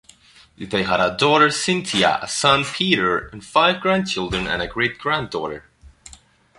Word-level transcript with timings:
They 0.57 0.81
had 0.81 0.99
a 0.99 1.15
daughter 1.15 1.51
Cynthia, 1.51 2.17
a 2.23 2.27
son 2.27 2.63
Peter, 2.65 3.29
five 3.39 3.79
grandchildren 3.81 4.47
and 4.47 4.59
a 4.59 4.65
great-granddaughter. 4.67 5.65